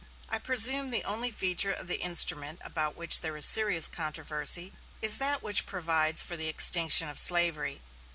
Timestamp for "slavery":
7.19-7.83